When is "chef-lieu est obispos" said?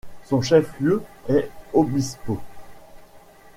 0.41-2.41